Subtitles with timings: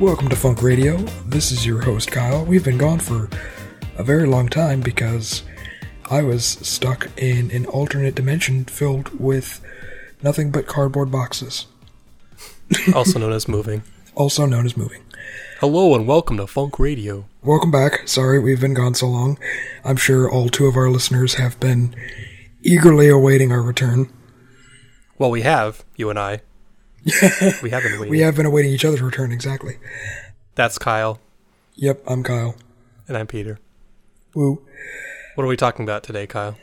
[0.00, 0.96] Welcome to Funk Radio.
[1.26, 2.42] This is your host, Kyle.
[2.42, 3.28] We've been gone for
[3.98, 5.42] a very long time because
[6.10, 9.60] I was stuck in an alternate dimension filled with
[10.22, 11.66] nothing but cardboard boxes,
[12.94, 13.82] also known as moving.
[14.14, 15.02] also known as moving.
[15.60, 17.26] Hello and welcome to Funk Radio.
[17.42, 18.08] Welcome back.
[18.08, 19.38] Sorry we've been gone so long.
[19.84, 21.94] I'm sure all two of our listeners have been
[22.62, 24.10] eagerly awaiting our return.
[25.18, 26.40] Well, we have you and I.
[27.62, 28.10] we have been waiting.
[28.10, 29.78] We have been awaiting each other's return, exactly.
[30.54, 31.18] That's Kyle,
[31.76, 32.56] Yep, I'm Kyle.
[33.08, 33.58] and I'm Peter.
[34.34, 34.62] Woo.
[35.34, 36.56] What are we talking about today, Kyle?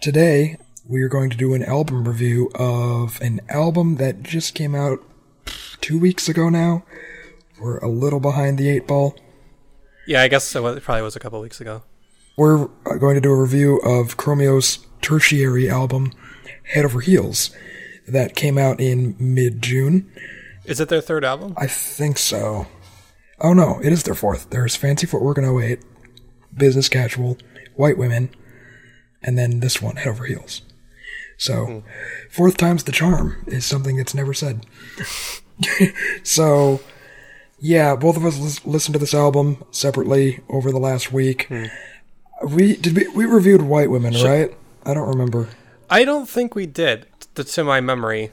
[0.00, 0.56] Today,
[0.88, 4.98] we are going to do an album review of an album that just came out
[5.80, 6.84] two weeks ago now.
[7.60, 9.16] We're a little behind the eight ball.
[10.06, 11.82] Yeah, I guess it, it probably was a couple weeks ago.
[12.36, 16.12] We're uh, going to do a review of Chromeo's tertiary album,
[16.74, 17.50] Head Over Heels,
[18.08, 20.10] that came out in mid June.
[20.64, 21.54] Is it their third album?
[21.56, 22.66] I think so.
[23.40, 24.50] Oh no, it is their fourth.
[24.50, 25.80] There's Fancy Footwork in 08,
[26.56, 27.36] Business Casual,
[27.74, 28.30] White Women,
[29.22, 30.62] and then this one, Head Over Heels.
[31.38, 31.78] So, hmm.
[32.30, 34.64] fourth time's the charm is something that's never said.
[36.22, 36.80] so,
[37.58, 41.46] yeah, both of us lis- listened to this album separately over the last week.
[41.48, 41.66] Hmm.
[42.42, 44.56] We did we, we reviewed White Women, right?
[44.84, 45.48] I don't remember.
[45.88, 47.06] I don't think we did,
[47.44, 48.32] to my memory.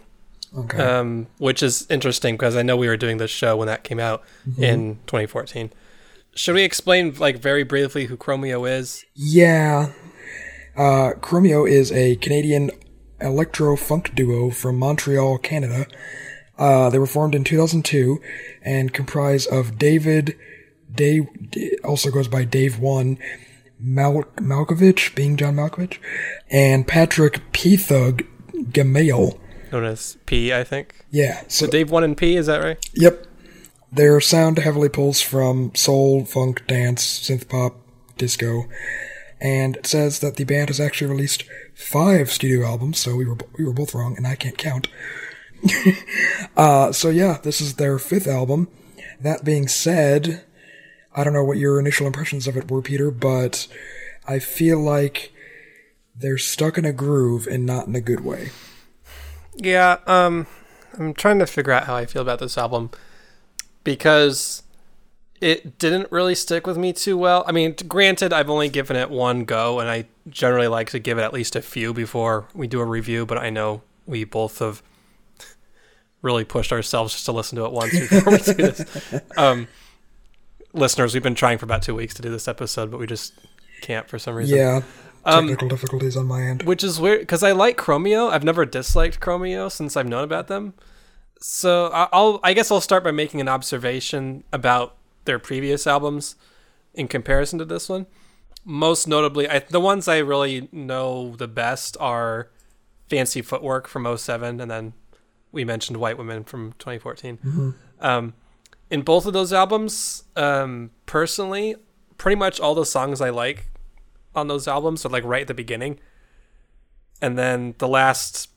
[0.56, 0.78] Okay.
[0.78, 4.00] Um, which is interesting because I know we were doing this show when that came
[4.00, 4.22] out
[4.58, 5.72] in 2014.
[6.36, 9.04] Should we explain, like, very briefly who Chromeo is?
[9.16, 9.92] Yeah.
[10.76, 12.72] Uh, Chromeo is a Canadian
[13.20, 15.88] electro funk duo from Montreal, Canada.
[16.58, 18.20] Uh, they were formed in 2002
[18.64, 20.38] and comprise of David,
[20.94, 21.28] Dave,
[21.84, 23.17] also goes by Dave One,
[23.80, 25.98] Mal- Malkovich, being John Malkovich,
[26.50, 27.76] and Patrick P.
[27.76, 28.23] Thug
[28.72, 29.39] Gemayel.
[29.72, 31.06] Known as P, I think.
[31.09, 32.78] Yeah, so So Dave 1 and P, is that right?
[32.94, 33.28] Yep.
[33.92, 37.76] Their sound heavily pulls from soul, funk, dance, synth pop,
[38.17, 38.65] disco,
[39.39, 41.43] and it says that the band has actually released
[41.76, 42.98] five studio albums.
[42.99, 44.88] So we were we were both wrong, and I can't count.
[46.58, 48.67] uh, so yeah, this is their fifth album.
[49.20, 50.43] That being said,
[51.15, 53.67] I don't know what your initial impressions of it were, Peter, but
[54.27, 55.33] I feel like
[56.16, 58.52] they're stuck in a groove and not in a good way.
[59.56, 60.48] Yeah, um,
[60.98, 62.92] I'm trying to figure out how I feel about this album
[63.84, 64.64] because
[65.42, 67.44] it didn't really stick with me too well.
[67.48, 71.18] I mean, granted, I've only given it one go, and I generally like to give
[71.18, 73.26] it at least a few before we do a review.
[73.26, 74.82] But I know we both have
[76.22, 79.22] really pushed ourselves just to listen to it once before we do this.
[79.38, 79.68] Um,
[80.74, 83.34] listeners, we've been trying for about two weeks to do this episode, but we just
[83.82, 84.58] can't for some reason.
[84.58, 84.82] Yeah,
[85.26, 86.64] Um, technical difficulties on my end.
[86.64, 88.30] Which is weird because I like Chromeo.
[88.30, 90.73] I've never disliked Chromeo since I've known about them.
[91.39, 94.95] So I- I'll, I guess I'll start by making an observation about
[95.26, 96.36] their previous albums
[96.94, 98.06] in comparison to this one.
[98.66, 102.50] Most notably, I, the ones I really know the best are
[103.10, 104.94] Fancy Footwork from 07, and then
[105.52, 107.76] we mentioned White Women from 2014.
[108.00, 108.33] Um,
[108.89, 111.76] in both of those albums, um, personally,
[112.17, 113.70] pretty much all the songs I like
[114.36, 115.99] on those albums are like right at the beginning.
[117.21, 118.49] And then the last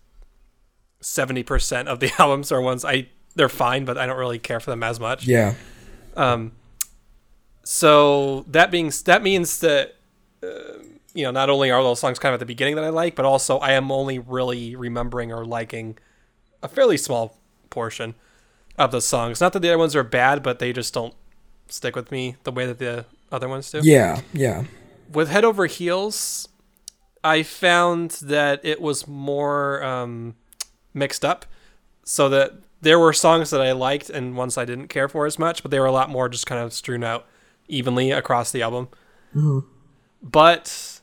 [1.03, 4.71] 70% of the albums are ones I they're fine, but I don't really care for
[4.71, 5.27] them as much.
[5.27, 5.55] Yeah.
[6.17, 6.53] Um
[7.65, 9.97] so that being that means that
[10.43, 10.79] uh,
[11.15, 13.15] you know, not only are those songs kind of at the beginning that I like,
[13.15, 15.99] but also I am only really remembering or liking
[16.63, 17.39] a fairly small
[17.71, 18.15] portion
[18.79, 19.41] of the songs.
[19.41, 21.15] Not that the other ones are bad, but they just don't
[21.69, 24.21] stick with me the way that the other ones do Yeah.
[24.33, 24.65] Yeah.
[25.13, 26.49] With Head Over Heels,
[27.23, 30.35] I found that it was more um,
[30.95, 31.47] mixed up.
[32.09, 35.41] So that there were songs that I liked and ones I didn't care for as
[35.41, 37.27] much, but they were a lot more just kind of strewn out
[37.67, 38.89] evenly across the album.
[40.23, 41.01] But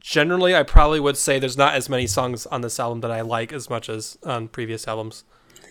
[0.00, 3.22] generally, I probably would say there's not as many songs on this album that I
[3.22, 5.24] like as much as on previous albums.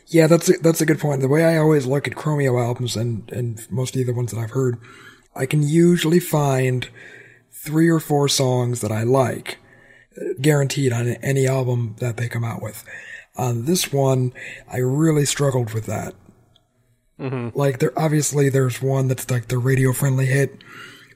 [0.07, 1.21] Yeah, that's a, that's a good point.
[1.21, 4.39] The way I always look at Chromeo albums and and most of the ones that
[4.39, 4.79] I've heard,
[5.35, 6.89] I can usually find
[7.67, 9.57] three or four songs that I like,
[10.39, 12.85] guaranteed on any album that they come out with.
[13.35, 14.31] On this one,
[14.71, 16.15] I really struggled with that.
[17.19, 17.57] Mm-hmm.
[17.57, 20.63] Like there, obviously, there's one that's like the radio friendly hit,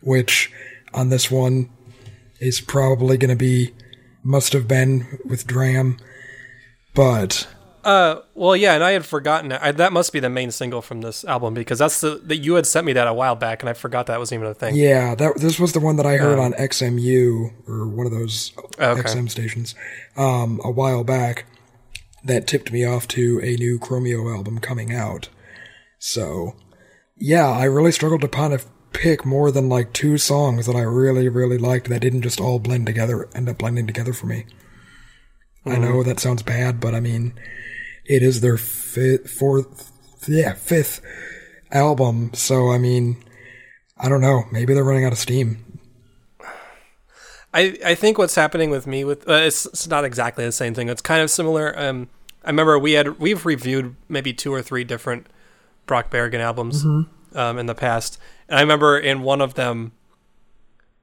[0.01, 0.51] which
[0.94, 1.69] on this one
[2.42, 3.74] is probably going to be
[4.21, 5.98] "Must Have Been" with Dram,
[6.94, 7.48] but.
[7.83, 11.01] Uh, well, yeah, and I had forgotten I, that must be the main single from
[11.01, 13.69] this album because that's the that you had sent me that a while back, and
[13.69, 14.75] I forgot that was even a thing.
[14.75, 18.51] Yeah, that this was the one that I heard on XMU or one of those
[18.80, 19.01] Okay.
[19.01, 19.75] XM stations
[20.16, 21.45] um, a while back.
[22.24, 25.30] That tipped me off to a new Chromeo album coming out.
[25.98, 26.56] So,
[27.18, 30.81] yeah, I really struggled to kind of pick more than like two songs that I
[30.81, 34.45] really, really liked that didn't just all blend together, end up blending together for me.
[35.66, 37.34] I know that sounds bad, but I mean,
[38.06, 39.92] it is their fifth, fourth,
[40.28, 41.02] yeah, fifth
[41.72, 42.31] album.
[42.34, 43.24] So I mean,
[43.98, 44.44] I don't know.
[44.52, 45.80] Maybe they're running out of steam.
[47.54, 50.74] I, I think what's happening with me with uh, it's, it's not exactly the same
[50.74, 50.90] thing.
[50.90, 51.78] It's kind of similar.
[51.78, 52.10] Um,
[52.44, 55.28] I remember we had we've reviewed maybe two or three different
[55.86, 56.84] Brock Berrigan albums
[57.36, 58.18] um, in the past,
[58.48, 59.92] and I remember in one of them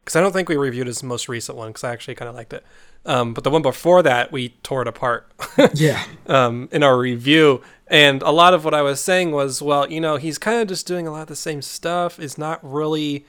[0.01, 2.35] because I don't think we reviewed his most recent one because I actually kind of
[2.35, 2.65] liked it.
[3.07, 5.31] Um, but the one before that, we tore it apart
[5.75, 6.05] Yeah.
[6.27, 7.63] um, in our review.
[7.87, 10.69] And a lot of what I was saying was, well, you know, he's kind of
[10.69, 12.19] just doing a lot of the same stuff.
[12.19, 13.25] It's not really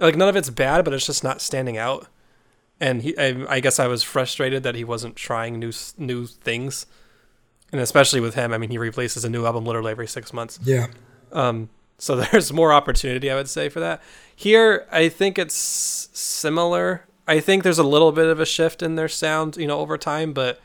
[0.00, 2.08] like none of it's bad, but it's just not standing out.
[2.80, 6.86] And he, I, I guess I was frustrated that he wasn't trying new new things,
[7.70, 8.52] and especially with him.
[8.54, 10.58] I mean, he releases a new album literally every six months.
[10.64, 10.86] Yeah.
[11.30, 11.68] Um,
[11.98, 14.02] so there's more opportunity, I would say, for that.
[14.34, 15.54] Here, I think it's
[16.14, 17.04] similar.
[17.30, 19.96] I think there's a little bit of a shift in their sound, you know, over
[19.96, 20.60] time, but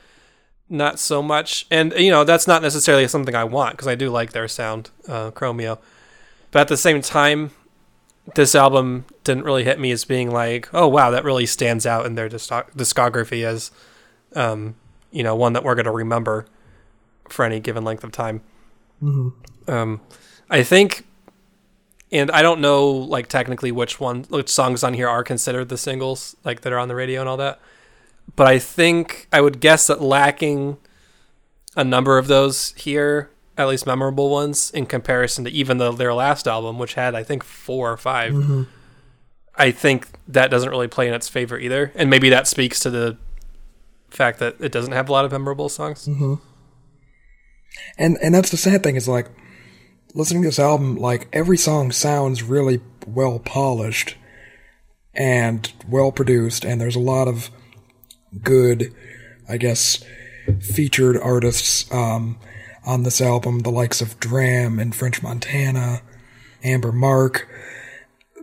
[0.67, 1.67] not so much.
[1.69, 4.89] And you know, that's not necessarily something I want because I do like their sound,
[5.07, 5.77] uh, Chromeo.
[6.50, 7.51] But at the same time,
[8.33, 12.07] this album didn't really hit me as being like, oh wow, that really stands out
[12.07, 13.69] in their discography as,
[14.35, 14.75] um,
[15.12, 16.47] you know, one that we're gonna remember
[17.29, 18.41] for any given length of time.
[19.67, 20.01] Um,
[20.50, 21.06] I think,
[22.15, 25.77] and I don't know like technically which one, which songs on here are considered the
[25.77, 27.59] singles, like that are on the radio and all that.
[28.35, 30.77] But I think I would guess that lacking
[31.75, 36.13] a number of those here, at least memorable ones, in comparison to even the, their
[36.13, 38.63] last album, which had I think four or 5 mm-hmm.
[39.57, 42.89] I think that doesn't really play in its favor either, and maybe that speaks to
[42.89, 43.17] the
[44.09, 46.07] fact that it doesn't have a lot of memorable songs.
[46.07, 46.35] Mm-hmm.
[47.97, 49.27] And and that's the sad thing is like
[50.15, 54.15] listening to this album, like every song sounds really well polished
[55.13, 57.51] and well produced, and there's a lot of
[58.41, 58.94] good,
[59.47, 60.03] I guess,
[60.62, 62.39] featured artists um,
[62.85, 66.01] on this album, the likes of Dram and French Montana,
[66.63, 67.47] Amber Mark.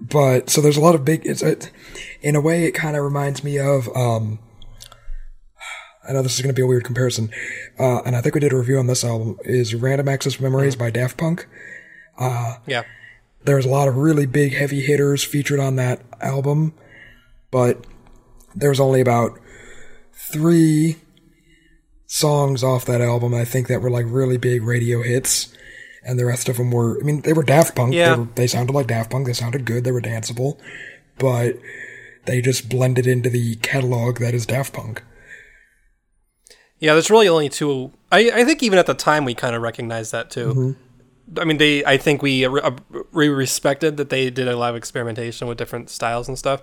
[0.00, 1.26] But so there's a lot of big.
[1.26, 1.70] It's it,
[2.20, 3.88] in a way, it kind of reminds me of.
[3.96, 4.38] Um,
[6.06, 7.30] I know this is going to be a weird comparison,
[7.78, 9.38] uh, and I think we did a review on this album.
[9.44, 11.46] Is Random Access Memories by Daft Punk?
[12.66, 12.82] Yeah.
[13.44, 16.74] There's a lot of really big heavy hitters featured on that album,
[17.50, 17.84] but
[18.54, 19.38] there's only about
[20.12, 20.96] three
[22.06, 25.52] songs off that album I think that were like really big radio hits,
[26.04, 27.00] and the rest of them were.
[27.00, 27.94] I mean, they were Daft Punk.
[27.94, 28.14] Yeah.
[28.14, 29.26] They, were, they sounded like Daft Punk.
[29.26, 29.82] They sounded good.
[29.82, 30.58] They were danceable,
[31.18, 31.58] but
[32.26, 35.02] they just blended into the catalog that is Daft Punk.
[36.82, 37.92] Yeah, there's really only two.
[38.10, 40.74] I, I think even at the time we kind of recognized that too.
[41.40, 41.84] I mean, they.
[41.84, 42.72] I think we uh,
[43.12, 46.60] we respected that they did a lot of experimentation with different styles and stuff.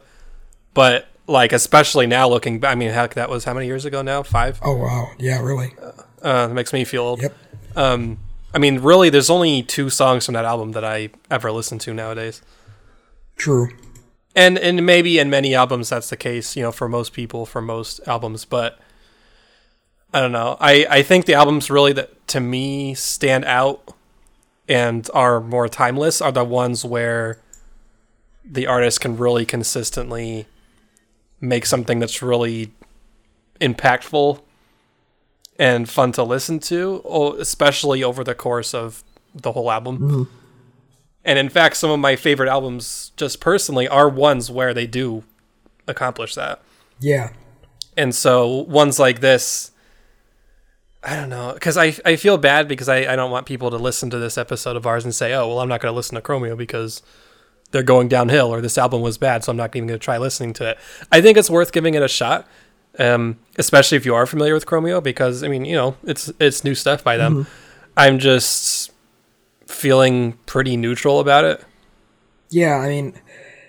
[0.73, 4.21] But like, especially now looking, I mean, heck, that was how many years ago now?
[4.21, 4.59] Five.
[4.61, 5.73] Oh wow, yeah, really.
[6.21, 7.21] Uh, that makes me feel old.
[7.21, 7.37] Yep.
[7.77, 8.19] Um,
[8.53, 11.93] I mean, really, there's only two songs from that album that I ever listen to
[11.93, 12.41] nowadays.
[13.37, 13.69] True.
[14.35, 17.61] and and maybe in many albums that's the case you know for most people for
[17.61, 18.77] most albums but
[20.13, 23.93] i don't know i i think the albums really that to me stand out
[24.67, 27.39] and are more timeless are the ones where
[28.43, 30.45] the artist can really consistently
[31.41, 32.71] make something that's really
[33.61, 34.41] impactful
[35.57, 37.01] and fun to listen to
[37.39, 39.03] especially over the course of
[39.35, 40.23] the whole album mm-hmm.
[41.23, 45.23] and in fact, some of my favorite albums, just personally, are ones where they do
[45.87, 46.61] accomplish that.
[46.99, 47.31] Yeah.
[47.97, 49.68] And so ones like this,
[51.01, 53.77] I don't know, because I, I feel bad because I, I don't want people to
[53.77, 56.15] listen to this episode of ours and say, oh, well, I'm not going to listen
[56.15, 57.01] to Chromeo because
[57.71, 60.17] they're going downhill or this album was bad, so I'm not even going to try
[60.17, 60.77] listening to it.
[61.11, 62.47] I think it's worth giving it a shot,
[62.97, 66.63] um, especially if you are familiar with Chromeo because, I mean, you know, it's it's
[66.63, 67.47] new stuff by them.
[67.95, 68.91] I'm just
[69.67, 71.63] feeling pretty neutral about it.
[72.49, 73.13] Yeah, I mean,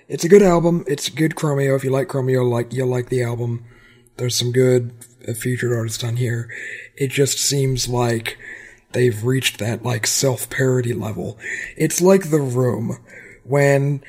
[0.08, 0.84] it's a good album.
[0.88, 1.76] It's good Chromeo.
[1.76, 3.64] If you like Chromeo, like you'll like the album.
[4.16, 4.92] There's some good
[5.28, 6.48] uh, featured artist on here.
[6.96, 8.38] It just seems like
[8.92, 11.38] they've reached that like self-parody level.
[11.76, 12.98] It's like The Room.
[13.44, 14.02] When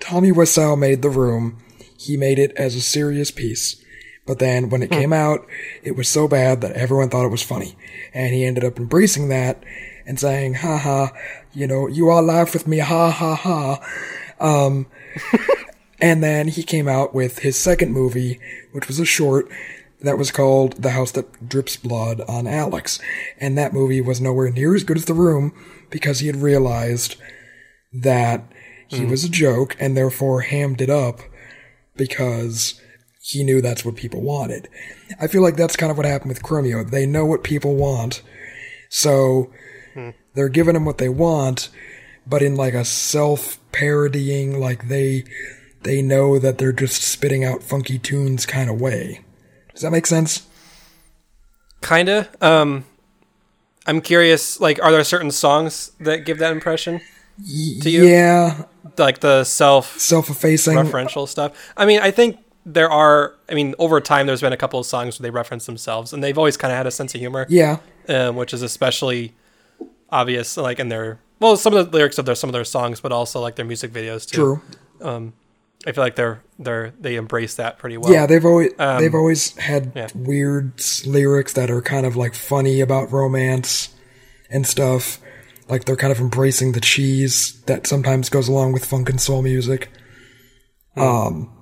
[0.00, 1.58] Tommy Wiseau made The Room,
[1.98, 3.82] he made it as a serious piece.
[4.26, 5.46] But then when it came out,
[5.82, 7.76] it was so bad that everyone thought it was funny.
[8.12, 9.62] And he ended up embracing that
[10.04, 11.12] and saying, ha ha,
[11.52, 13.80] you know, you all laugh with me, ha ha ha.
[14.40, 14.86] Um,
[16.00, 18.40] and then he came out with his second movie,
[18.72, 19.48] which was a short
[20.00, 22.98] that was called The House That Drips Blood on Alex.
[23.38, 25.52] And that movie was nowhere near as good as The Room
[25.90, 27.16] because he had realized
[27.92, 28.44] that
[28.88, 29.10] he hmm.
[29.10, 31.20] was a joke and therefore hammed it up
[31.96, 32.80] because
[33.22, 34.68] he knew that's what people wanted.
[35.20, 36.88] I feel like that's kind of what happened with Chromeo.
[36.88, 38.22] They know what people want,
[38.88, 39.50] so
[39.94, 40.10] hmm.
[40.34, 41.70] they're giving them what they want,
[42.26, 45.24] but in like a self-parodying, like they
[45.82, 49.20] they know that they're just spitting out funky tunes kind of way.
[49.76, 50.46] Does that make sense?
[51.82, 52.28] Kinda.
[52.40, 52.86] Um,
[53.86, 54.58] I'm curious.
[54.58, 57.00] Like, are there certain songs that give that impression?
[57.82, 58.06] to you?
[58.06, 58.62] Yeah,
[58.96, 60.74] Like the self self-effacing.
[60.74, 61.52] referential stuff.
[61.76, 63.34] I mean, I think there are.
[63.50, 66.24] I mean, over time, there's been a couple of songs where they reference themselves, and
[66.24, 67.76] they've always kind of had a sense of humor, Yeah,
[68.08, 69.34] um, which is especially
[70.08, 70.56] obvious.
[70.56, 73.12] Like in their well, some of the lyrics of their some of their songs, but
[73.12, 74.62] also like their music videos too.
[75.02, 75.22] true.
[75.84, 78.12] I feel like they're they're they embrace that pretty well.
[78.12, 80.08] yeah, they've always um, they've always had yeah.
[80.14, 83.94] weird lyrics that are kind of like funny about romance
[84.50, 85.20] and stuff.
[85.68, 89.42] Like they're kind of embracing the cheese that sometimes goes along with funk and soul
[89.42, 89.90] music.
[90.94, 91.00] Hmm.
[91.00, 91.56] Um,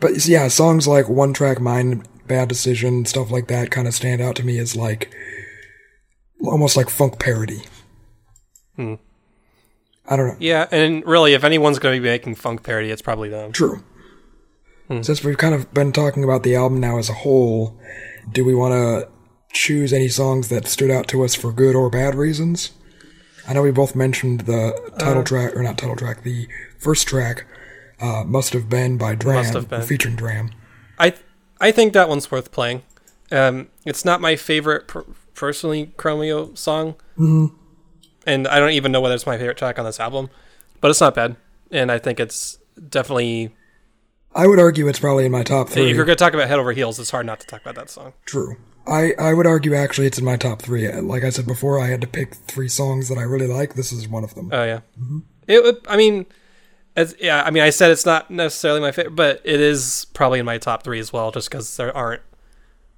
[0.00, 4.20] but yeah, songs like One Track Mind, Bad Decision, stuff like that kind of stand
[4.20, 5.14] out to me as like
[6.44, 7.62] almost like funk parody.
[8.76, 8.94] Hmm.
[10.06, 10.36] I don't know.
[10.38, 13.52] Yeah, and really, if anyone's going to be making funk parody, it's probably them.
[13.52, 13.82] True.
[14.88, 15.00] Hmm.
[15.02, 17.78] Since we've kind of been talking about the album now as a whole,
[18.30, 19.08] do we want to
[19.52, 22.72] choose any songs that stood out to us for good or bad reasons?
[23.48, 25.24] I know we both mentioned the title Uh.
[25.24, 27.46] track, or not title track, the first track,
[28.00, 29.82] uh, Must Have Been by Dram, Been.
[29.82, 30.50] featuring Dram.
[30.98, 31.22] I th-
[31.60, 32.82] I think that one's worth playing.
[33.32, 37.46] Um, it's not my favorite per- personally Chromeo song, mm-hmm.
[38.26, 40.30] And I don't even know whether it's my favorite track on this album,
[40.80, 41.36] but it's not bad,
[41.70, 43.54] and I think it's definitely.
[44.34, 45.90] I would argue it's probably in my top three.
[45.90, 47.76] If you're going to talk about head over heels, it's hard not to talk about
[47.76, 48.14] that song.
[48.24, 48.56] True.
[48.86, 50.90] I, I would argue actually it's in my top three.
[50.92, 53.74] Like I said before, I had to pick three songs that I really like.
[53.74, 54.50] This is one of them.
[54.52, 55.20] Oh yeah, mm-hmm.
[55.46, 55.62] it.
[55.62, 56.26] would- I mean,
[56.96, 60.38] as yeah, I mean, I said it's not necessarily my favorite, but it is probably
[60.38, 62.22] in my top three as well, just because there aren't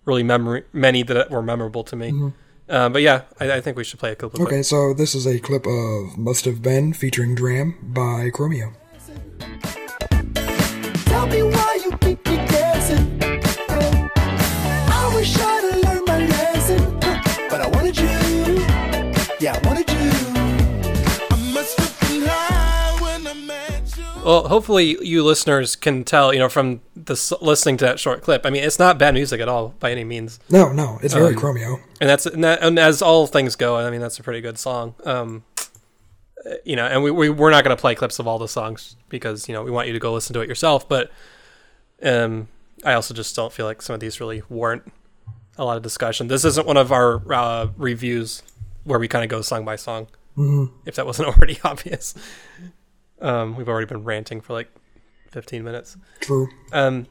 [0.04, 2.11] really memory many that were memorable to me.
[2.11, 2.28] Mm-hmm.
[2.68, 4.40] Uh, but yeah, I, I think we should play a couple.
[4.40, 8.73] of Okay, so this is a clip of Must Have Been featuring Dram by Chromeo.
[11.04, 13.18] Tell me why you keep me guessing.
[14.88, 16.99] I wish I'd learned my lesson,
[17.49, 18.08] but I wanted you.
[19.38, 20.11] Yeah, I wanted you.
[21.30, 24.04] I must have been high when I met you.
[24.25, 28.44] Well, hopefully you listeners can tell, you know, from the listening to that short clip.
[28.44, 31.34] I mean, it's not bad music at all by any means, No, no, it's very
[31.34, 31.80] Um, Chromeo.
[32.00, 34.58] and that's and, that, and as all things go, I mean, that's a pretty good
[34.58, 34.94] song.
[35.04, 35.44] Um,
[36.44, 38.48] uh, you know, and we, we we're not going to play clips of all the
[38.48, 40.88] songs because you know we want you to go listen to it yourself.
[40.88, 41.10] But
[42.02, 42.48] um,
[42.84, 44.92] I also just don't feel like some of these really warrant
[45.58, 46.28] a lot of discussion.
[46.28, 48.42] This isn't one of our uh, reviews
[48.84, 50.06] where we kind of go song by song.
[50.84, 52.14] If that wasn't already obvious,
[53.22, 54.68] um, we've already been ranting for like
[55.30, 55.97] fifteen minutes.
[56.21, 56.49] True.
[56.73, 57.06] Um,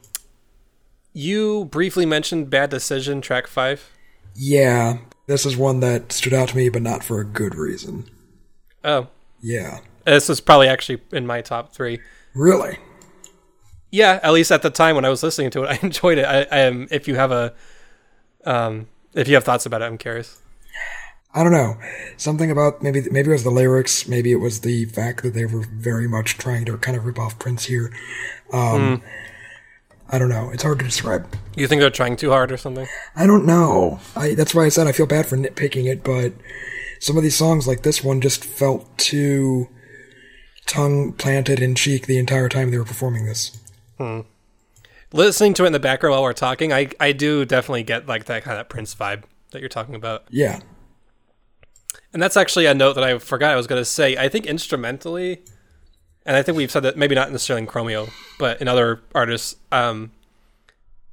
[1.12, 3.90] you briefly mentioned "Bad Decision" track five.
[4.34, 8.04] Yeah, this is one that stood out to me, but not for a good reason.
[8.84, 9.08] Oh,
[9.40, 9.80] Yeah.
[10.04, 12.00] this was probably actually in my top three.
[12.34, 12.78] Really?
[13.90, 16.24] Yeah, at least at the time when I was listening to it, I enjoyed it.
[16.26, 17.54] I, I um, if you have a,
[18.44, 20.40] um, if you have thoughts about it, I'm curious.
[21.36, 21.76] I don't know.
[22.16, 25.44] Something about maybe maybe it was the lyrics, maybe it was the fact that they
[25.44, 27.92] were very much trying to kind of rip off Prince here.
[28.54, 29.02] Um,
[30.08, 30.48] I don't know.
[30.50, 31.26] It's hard to describe.
[31.54, 32.86] You think they're trying too hard or something?
[33.14, 34.00] I don't know.
[34.16, 36.32] I that's why I said I feel bad for nitpicking it, but
[37.00, 39.68] some of these songs like this one just felt too
[40.64, 43.60] tongue planted in cheek the entire time they were performing this.
[45.12, 48.24] Listening to it in the background while we're talking, I I do definitely get like
[48.24, 50.24] that kind of Prince vibe that you're talking about.
[50.30, 50.60] Yeah.
[52.16, 54.16] And that's actually a note that I forgot I was going to say.
[54.16, 55.42] I think instrumentally,
[56.24, 58.08] and I think we've said that maybe not necessarily in Chromeo,
[58.38, 60.12] but in other artists, um,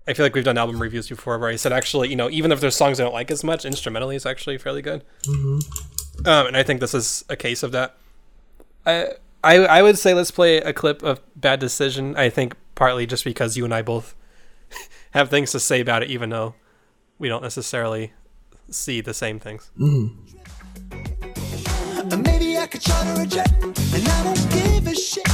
[0.07, 2.53] I feel like we've done album reviews before where I said actually, you know, even
[2.53, 5.03] if there's songs I don't like as much, instrumentally is actually fairly good.
[5.23, 6.25] Mm-hmm.
[6.25, 7.97] Um, and I think this is a case of that.
[8.85, 9.09] I,
[9.43, 12.15] I I would say let's play a clip of Bad Decision.
[12.15, 14.15] I think partly just because you and I both
[15.11, 16.55] have things to say about it, even though
[17.19, 18.13] we don't necessarily
[18.69, 19.69] see the same things.
[19.81, 20.22] I
[22.73, 25.27] could charter a jet, and I don't give a shit.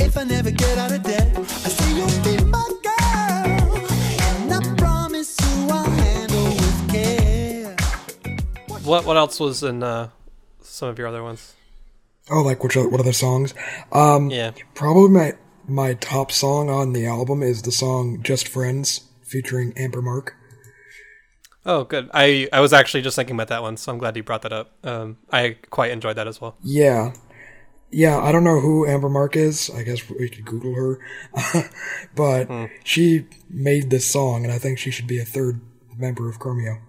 [0.00, 3.86] If I never get out of debt, I say you'll be my girl,
[4.22, 7.76] and I promise you I'll handle with care.
[8.84, 10.10] What what else was in uh,
[10.62, 11.54] some of your other ones?
[12.30, 13.52] Oh, like which other, what other songs?
[13.90, 14.52] Um, Yeah.
[14.74, 15.32] probably my
[15.66, 20.36] my top song on the album is the song "Just Friends" featuring Amber Mark.
[21.66, 22.10] Oh, good.
[22.14, 24.52] I I was actually just thinking about that one, so I'm glad you brought that
[24.52, 24.72] up.
[24.84, 26.56] Um, I quite enjoyed that as well.
[26.62, 27.12] Yeah,
[27.90, 29.70] Yeah, I don't know who Amber Mark is.
[29.70, 31.00] I guess we could Google her.
[32.16, 32.48] but
[32.84, 35.60] she made this song, and I think she should be a third
[35.96, 36.80] member of Chromeo.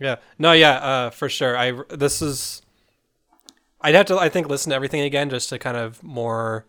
[0.00, 0.16] Yeah.
[0.38, 1.56] No, yeah, uh, for sure.
[1.56, 2.62] I this is
[3.80, 6.66] I'd have to I think listen to everything again just to kind of more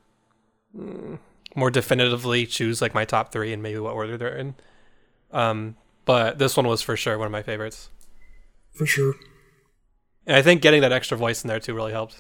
[0.78, 1.20] mm,
[1.56, 4.56] more definitively choose like my top 3 and maybe what order they're in.
[5.32, 5.76] Um
[6.10, 7.92] but this one was for sure one of my favorites.
[8.74, 9.13] For sure.
[10.25, 12.20] And I think getting that extra voice in there too really helped.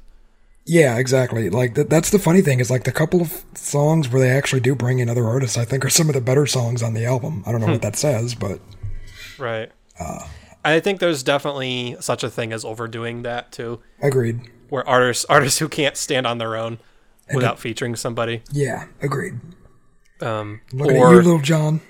[0.67, 1.49] Yeah, exactly.
[1.49, 4.59] Like th- that's the funny thing is like the couple of songs where they actually
[4.59, 5.57] do bring in other artists.
[5.57, 7.41] I think are some of the better songs on the album.
[7.47, 8.61] I don't know what that says, but
[9.39, 9.71] Right.
[10.63, 14.39] I think there's definitely such a thing as overdoing that too, agreed.
[14.69, 16.77] where artists artists who can't stand on their own
[17.33, 18.43] without featuring somebody.
[18.51, 19.39] Yeah, agreed.
[20.21, 21.81] Um, Looking at you, little John.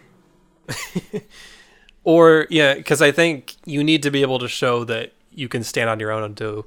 [2.03, 5.63] or yeah, because I think you need to be able to show that you can
[5.63, 6.65] stand on your own and do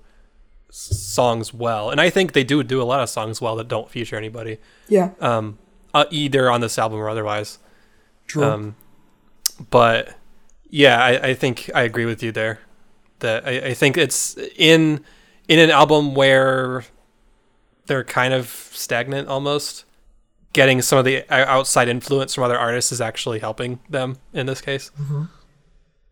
[0.70, 3.90] songs well, and I think they do do a lot of songs well that don't
[3.90, 4.58] feature anybody,
[4.88, 5.58] Yeah, um,
[5.92, 7.58] uh, either on this album or otherwise.
[8.26, 8.44] true.
[8.44, 8.76] Um,
[9.70, 10.14] but
[10.70, 12.60] yeah, I, I think I agree with you there.
[13.18, 15.04] That I, I think it's in
[15.48, 16.84] in an album where
[17.86, 19.84] they're kind of stagnant almost.
[20.52, 24.46] Getting some of the uh, outside influence from other artists is actually helping them in
[24.46, 24.90] this case.
[25.00, 25.24] Mm-hmm.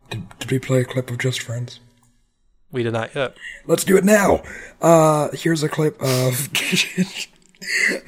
[0.09, 1.79] did, did we play a clip of Just Friends?
[2.71, 3.35] We did not yet.
[3.65, 4.43] Let's do it now.
[4.81, 6.49] Uh, here's a clip of.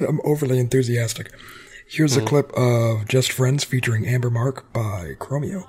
[0.00, 1.32] I'm overly enthusiastic.
[1.86, 2.26] Here's a mm.
[2.26, 5.68] clip of Just Friends featuring Amber Mark by Chromeo.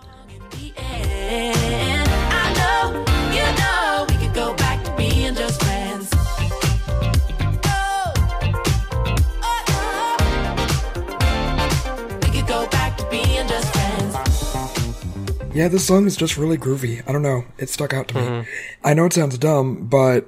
[15.56, 17.02] Yeah, this song is just really groovy.
[17.08, 17.46] I don't know.
[17.58, 18.48] It stuck out to me.
[18.84, 20.27] I know it sounds dumb, but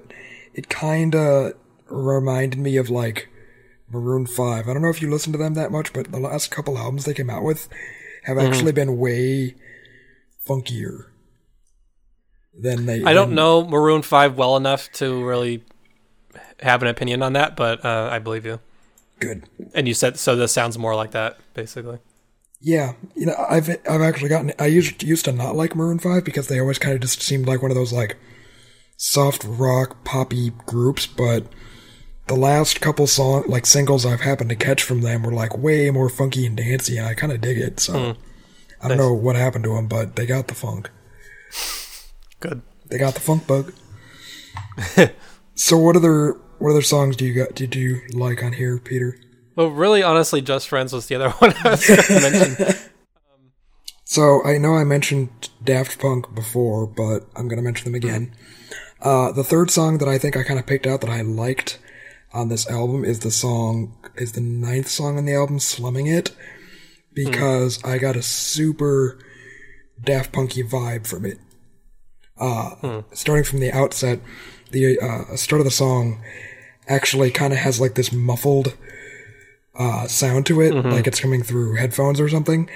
[0.53, 1.53] it kinda
[1.87, 3.27] reminded me of like
[3.91, 4.67] Maroon 5.
[4.67, 7.03] I don't know if you listen to them that much, but the last couple albums
[7.03, 7.67] they came out with
[8.23, 9.55] have actually been way
[10.47, 11.07] funkier
[12.57, 13.03] than they.
[13.03, 15.63] I don't know Maroon Five well enough to really
[16.61, 18.59] have an opinion on that, but uh, I believe you.
[19.19, 19.43] Good.
[19.73, 20.35] And you said so.
[20.35, 21.99] This sounds more like that, basically.
[22.59, 24.51] Yeah, you know, I've I've actually gotten.
[24.57, 27.47] I used used to not like Maroon Five because they always kind of just seemed
[27.47, 28.17] like one of those like
[28.97, 31.05] soft rock poppy groups.
[31.05, 31.45] But
[32.25, 35.89] the last couple song like singles I've happened to catch from them were like way
[35.91, 37.79] more funky and dancey, and I kind of dig it.
[37.79, 38.19] So hmm.
[38.81, 39.05] I don't Nice.
[39.05, 40.89] know what happened to them, but they got the funk.
[42.39, 42.61] Good.
[42.87, 43.73] They got the funk bug.
[45.55, 47.53] so what other what other songs do you got?
[47.53, 49.15] Did you like on here, Peter?
[49.57, 52.75] Well, really, honestly, Just Friends was the other one I was going to mention.
[54.05, 58.33] So I know I mentioned Daft Punk before, but I'm gonna mention them again.
[59.01, 61.79] Uh, the third song that I think I kind of picked out that I liked
[62.33, 66.31] on this album is the song is the ninth song on the album, "Slumming It,"
[67.13, 69.19] because I got a super
[70.01, 71.39] Daft Punky vibe from it.
[72.39, 74.19] Uh, starting from the outset,
[74.71, 76.23] the uh, start of the song
[76.87, 78.77] actually kind of has like this muffled
[79.77, 82.69] uh, sound to it, like it's coming through headphones or something.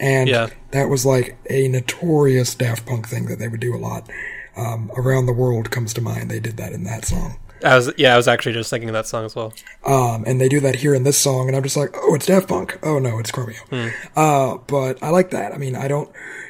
[0.00, 0.48] And Yeah.
[0.72, 4.08] that was like a notorious Daft Punk thing that they would do a lot.
[4.56, 6.30] Um, Around the World comes to mind.
[6.30, 7.38] They did that in that song.
[7.64, 9.52] I was yeah, I was actually just thinking of that song as well.
[9.84, 12.26] Um, and they do that here in this song, and I'm just like, oh, it's
[12.26, 12.78] Daft Punk.
[12.84, 13.92] Oh no, it's Chromeo.
[14.14, 15.52] Uh, but I like that.
[15.52, 16.08] I mean, I don't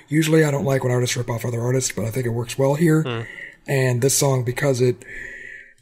[0.09, 2.59] usually I don't like when artists rip off other artists, but I think it works
[2.59, 3.27] well here.
[3.67, 5.03] And this song, because it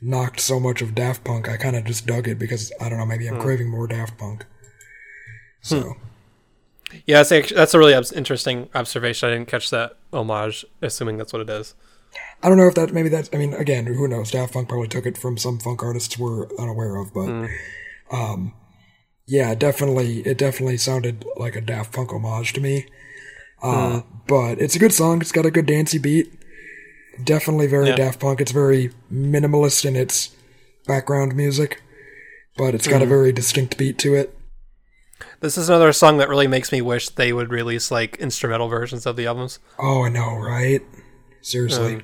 [0.01, 2.99] knocked so much of Daft Punk, I kind of just dug it because I don't
[2.99, 4.45] know, maybe I'm craving more Daft Punk.
[5.63, 5.95] So
[7.07, 9.29] Yeah, that's actually, that's a really interesting observation.
[9.29, 11.75] I didn't catch that homage, assuming that's what it is.
[12.43, 13.29] I don't know if that maybe that's.
[13.33, 14.31] I mean, again, who knows?
[14.31, 17.49] Daft Punk probably took it from some funk artists we're unaware of, but
[18.13, 18.55] um,
[19.27, 22.87] yeah, definitely, it definitely sounded like a Daft Punk homage to me.
[23.63, 25.21] Uh, But it's a good song.
[25.21, 26.33] It's got a good dancey beat.
[27.23, 27.97] Definitely very Yeah.
[27.97, 28.41] Daft Punk.
[28.41, 30.35] It's very minimalist in its
[30.87, 31.83] background music,
[32.57, 33.09] but it's got a mm-hmm.
[33.11, 34.37] very distinct beat to it.
[35.41, 39.07] This is another song that really makes me wish they would release like instrumental versions
[39.07, 39.59] of the albums.
[39.79, 40.83] Oh, I know, right?
[41.41, 42.03] Seriously, um,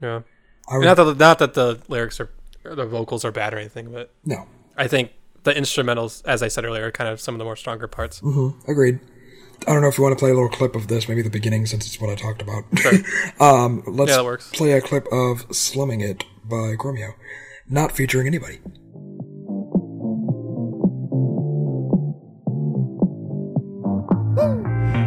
[0.00, 0.20] Yeah,
[0.68, 2.30] I would, not that not that the lyrics are
[2.64, 6.48] or the vocals are bad or anything, but no, I think the instrumentals, as I
[6.48, 8.20] said earlier, are kind of some of the more stronger parts.
[8.20, 8.70] Mm-hmm.
[8.70, 9.00] Agreed.
[9.66, 11.30] I don't know if you want to play a little clip of this, maybe the
[11.30, 12.64] beginning, since it's what I talked about.
[13.40, 14.50] um, let's Yeah, that works.
[14.50, 17.14] play a clip of "Slumming It" by Chromeo,
[17.68, 18.60] not featuring anybody.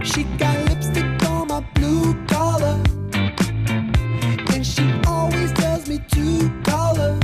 [0.04, 2.82] She got lipstick on my blue collar.
[4.54, 7.20] And she always tells me to call her.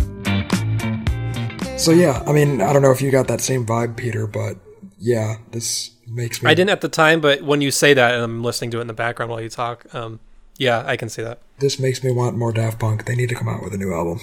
[1.77, 4.57] So yeah, I mean, I don't know if you got that same vibe, Peter, but
[4.97, 6.49] yeah, this makes me.
[6.49, 8.81] I didn't at the time, but when you say that and I'm listening to it
[8.81, 10.19] in the background while you talk, um,
[10.57, 11.39] yeah, I can see that.
[11.59, 13.05] This makes me want more Daft Punk.
[13.05, 14.19] They need to come out with a new album.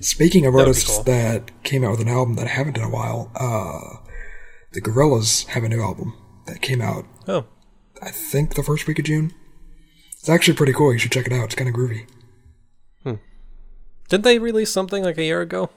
[0.00, 1.04] Speaking of That artists cool.
[1.04, 3.98] that came out with an album that I haven't in a while, uh,
[4.72, 6.14] the Gorillaz have a new album
[6.46, 7.46] that came out, Oh,
[8.02, 9.32] I think, the first week of June.
[10.12, 10.92] It's actually pretty cool.
[10.92, 11.44] You should check it out.
[11.44, 12.06] It's kind of groovy.
[14.08, 15.70] didn't they release something like a year ago?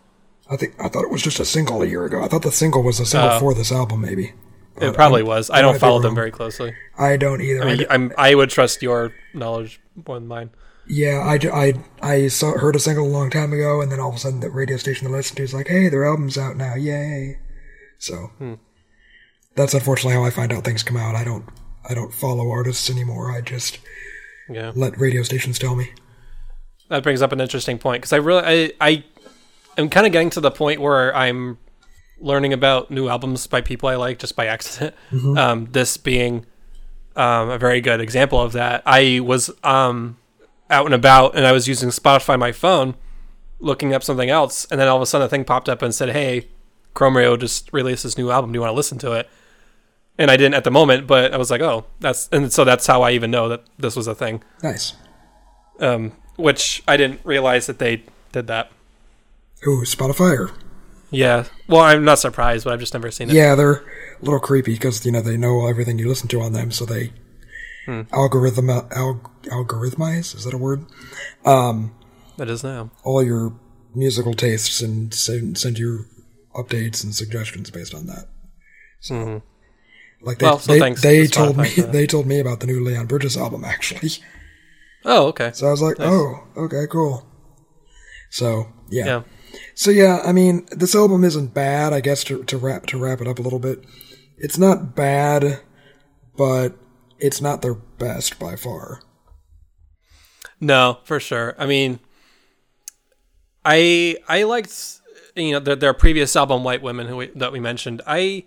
[0.50, 2.24] I think I thought it was just a single a year ago.
[2.24, 3.40] I thought the single was a single Oh.
[3.40, 4.34] for this album, maybe.
[4.80, 5.50] It uh, probably was.
[5.50, 6.76] I I don't follow them very closely.
[6.98, 7.62] I don't either.
[7.64, 10.52] I I mean, d- I'm, I would trust your knowledge more than mine.
[10.88, 14.16] yeah, I I saw heard a single a long time ago, and then all of
[14.16, 16.76] a sudden the radio station I listened to is like, "Hey, their album's out now!
[16.76, 17.40] Yay!"
[17.98, 18.54] So hmm.
[19.56, 21.16] that's unfortunately how I find out things come out.
[21.16, 21.46] I don't,
[21.90, 23.32] I don't follow artists anymore.
[23.32, 23.80] I just
[24.50, 24.72] Yeah.
[24.76, 25.92] let radio stations tell me.
[26.90, 29.04] that brings up an interesting point because I really I I
[29.78, 31.58] am kind of getting to the point where I'm
[32.20, 34.96] learning about new albums by people I like just by accident.
[35.38, 36.46] Um, this being
[37.16, 38.84] um, a very good example of that.
[38.86, 40.18] I was um,
[40.70, 42.96] out and about and I was using Spotify on my phone,
[43.60, 45.94] looking up something else, and then all of a sudden a thing popped up and
[45.94, 46.48] said, "Hey,
[46.94, 48.52] Chrome Chromeo just released this new album.
[48.52, 49.30] Do you want to listen to it?"
[50.20, 52.86] And I didn't at the moment, but I was like, "Oh, that's," and so that's
[52.88, 54.94] how I even know that this was a thing Nice.
[55.80, 58.72] um, which I didn't realize that they did that.
[59.66, 60.38] Ooh, Spotify.
[60.38, 60.52] Or,
[61.10, 61.46] Yeah.
[61.68, 63.36] Well, I'm not surprised, but I've just never seen it.
[63.36, 63.84] yeah, they're a
[64.22, 67.12] little creepy because you know they know everything you listen to on them, so they
[67.86, 68.02] hmm.
[68.12, 70.36] algorithm al- algorithmize.
[70.36, 70.86] Is that a word?
[71.46, 71.96] Um,
[72.38, 72.92] that is now.
[73.04, 73.58] all your
[73.96, 76.06] musical tastes and send, send you
[76.56, 78.28] updates and suggestions based on that.
[79.00, 80.26] So, mm-hmm.
[80.26, 82.60] like they Well, so they, thanks they to told Spotify me they told me about
[82.60, 84.12] the new Leon Bridges album actually.
[85.06, 85.52] Oh, okay.
[85.54, 87.26] So I was like, oh, okay, cool.
[88.30, 89.06] So yeah.
[89.06, 89.22] Yeah.
[89.76, 91.94] So yeah, I mean, this album isn't bad.
[91.94, 93.84] I guess to to wrap to wrap it up a little bit,
[94.38, 95.62] it's not bad,
[96.36, 96.76] but
[97.20, 99.02] it's not their best by far.
[100.60, 101.56] No, for sure.
[101.58, 102.00] I mean,
[103.64, 105.02] I I liked
[105.36, 108.02] you know their, their previous album, White Women, who we, that we mentioned.
[108.08, 108.46] I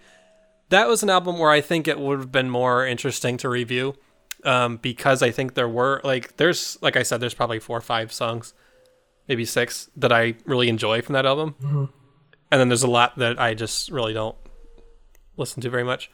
[0.70, 3.96] that was an album where I think it would have been more interesting to review,
[4.44, 7.82] um, because I think there were like there's like I said, there's probably four or
[7.82, 8.54] five songs,
[9.30, 11.54] maybe six that I really enjoy from that album,
[12.50, 14.34] and then there's a lot that I just really don't
[15.36, 16.10] listen to very much.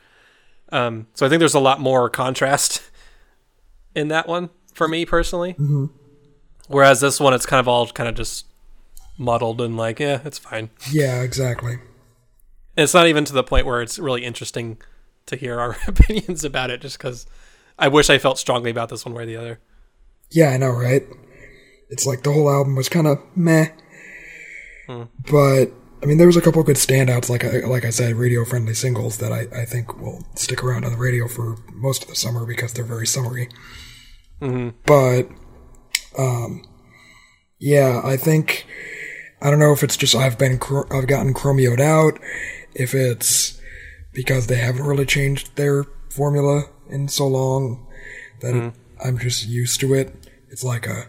[0.70, 2.82] Um, so I think there's a lot more contrast
[3.94, 5.56] in that one for me personally.
[6.68, 8.44] Whereas this one, it's kind of all kind of just
[9.16, 10.68] muddled and like, yeah, it's fine.
[10.90, 11.72] Yeah, exactly.
[11.72, 14.76] And it's not even to the point where it's really interesting
[15.24, 17.24] to hear our opinions about it, just because
[17.78, 19.60] I wish I felt strongly about this one way or the other.
[20.30, 21.06] Yeah, I know, right?
[21.88, 23.68] It's like the whole album was kind of meh.
[24.86, 25.04] Hmm.
[25.30, 25.66] But
[26.02, 29.18] I mean, there was a couple good standouts, like I, like I said, radio-friendly singles
[29.18, 32.44] that I, I think will stick around on the radio for most of the summer
[32.44, 33.48] because they're very summery.
[34.40, 34.76] Mm-hmm.
[34.84, 35.28] But,
[36.18, 36.62] um,
[37.58, 38.66] yeah, I think
[39.40, 42.18] I don't know if it's just I've been I've gotten chromeoed out,
[42.74, 43.60] if it's
[44.12, 47.86] because they haven't really changed their formula in so long
[48.40, 48.68] that Hmm.
[49.04, 50.14] I'm just used to it.
[50.48, 51.08] It's like a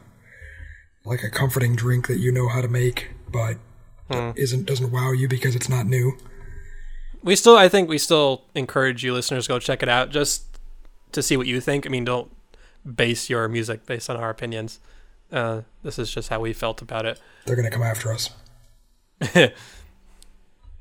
[1.07, 3.57] like a comforting drink that you know how to make, but
[4.11, 4.31] Hmm.
[4.37, 6.17] isn't doesn't wow you because it's not new.
[7.21, 10.45] We still, I think, we still encourage you listeners go check it out just
[11.11, 11.85] to see what you think.
[11.85, 12.31] I mean, don't
[12.85, 14.79] base your music based on our opinions.
[15.29, 17.19] Uh, this is just how we felt about it.
[17.45, 18.29] They're gonna come after us.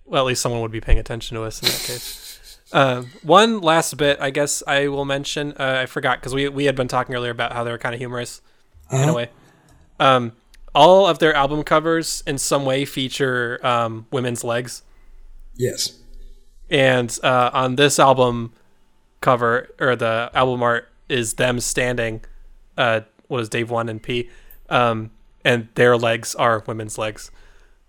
[0.05, 2.61] Well, at least someone would be paying attention to us in that case.
[2.73, 5.53] Uh, one last bit, I guess I will mention.
[5.59, 7.99] Uh, I forgot because we we had been talking earlier about how they're kind of
[7.99, 8.41] humorous
[8.91, 9.15] in a Uh-huh.
[9.15, 9.31] way.
[9.99, 10.33] Um,
[10.75, 14.83] all of their album covers in some way feature um, women's legs,
[15.55, 15.99] Yes.
[16.71, 18.53] and uh, on this album
[19.21, 22.23] cover or the album art is them standing.
[22.77, 24.29] Uh, what is Dave One and P,
[24.69, 25.11] um,
[25.45, 27.31] and their legs are women's legs.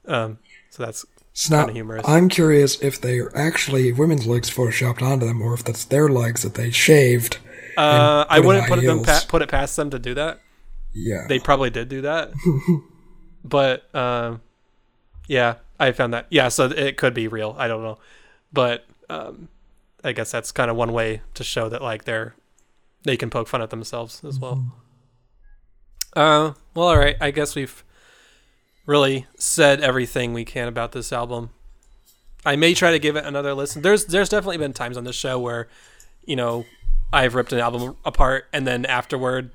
[0.08, 0.38] Um,
[0.70, 1.06] so that's
[1.52, 2.08] not, Kinda humorous.
[2.08, 6.08] I'm curious if they are actually women's legs photoshopped onto them, or if that's their
[6.08, 7.38] legs that they shaved.
[7.76, 10.39] Uh, I wouldn't put them pa- put it past them to do that.
[10.97, 11.25] Yeah.
[11.27, 12.31] They probably did do that,
[13.43, 14.41] but um,
[15.27, 16.27] yeah, I found that.
[16.29, 17.55] Yeah, so it could be real.
[17.57, 17.99] I don't know,
[18.51, 19.49] but um,
[20.03, 22.36] I guess that's kind of one way to show that like they're
[23.03, 24.63] they can poke fun at themselves as well.
[26.15, 27.15] Uh, well, all right.
[27.21, 27.83] I guess we've
[28.86, 31.51] really said everything we can about this album.
[32.45, 33.81] I may try to give it another listen.
[33.81, 35.67] There's there's definitely been times on this show where,
[36.25, 36.65] you know,
[37.13, 39.51] I've ripped an album apart and then afterward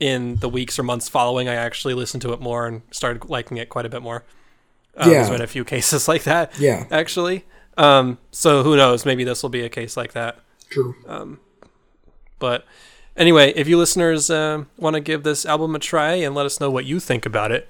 [0.00, 3.56] in the weeks or months following I actually listened to it more and started liking
[3.56, 4.24] it quite a bit more.
[4.96, 5.30] There's Yeah.
[5.30, 6.52] been a few cases like that.
[6.58, 6.84] Yeah.
[6.90, 7.44] actually.
[7.76, 9.04] Um, so who knows?
[9.04, 10.38] Maybe this will be a case like that.
[10.70, 10.94] True.
[11.06, 11.40] Um,
[12.40, 12.64] But
[13.16, 16.60] anyway, if you listeners uh, want to give this album a try and let us
[16.60, 17.68] know what you think about it,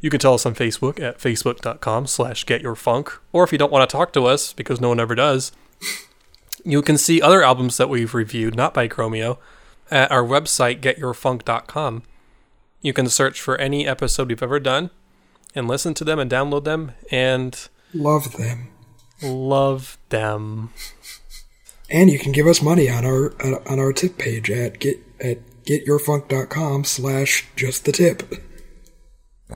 [0.00, 3.18] you can tell us on Facebook at facebook.com slash getyourfunk.
[3.32, 5.52] Or if you don't want to talk to us, because no one ever does,
[6.64, 9.38] you can see other albums that we've reviewed, not by Chromeo,
[9.92, 12.02] at our website, getyourfunk.com.
[12.80, 14.90] You can search for any episode we've ever done
[15.54, 18.68] and listen to them and download them and Love them.
[19.22, 20.70] love them.
[21.90, 23.34] And you can give us money on our
[23.70, 28.22] on our tip page at get at getyourfunk.com slash just the tip.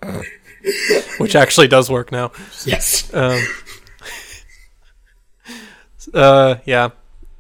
[1.19, 2.31] Which actually does work now.
[2.67, 3.13] Yes.
[3.15, 3.41] Um,
[6.15, 6.91] uh, yeah.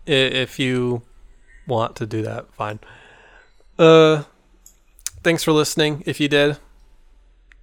[0.07, 1.03] If you
[1.67, 2.79] want to do that, fine.
[3.79, 4.25] Uh,
[5.23, 6.03] thanks for listening.
[6.07, 6.59] If you did,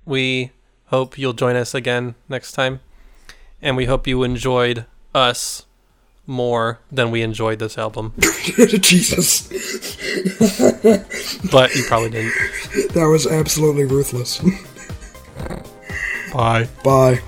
[0.06, 0.52] we
[0.88, 2.82] hope you'll join us again next time,
[3.62, 5.66] and we hope you enjoyed us
[6.26, 8.13] more than we enjoyed this album.
[8.20, 9.48] Jesus.
[11.52, 12.34] But you probably didn't.
[12.94, 14.39] That was absolutely ruthless.
[16.34, 16.68] Bye.
[16.84, 17.22] Bye.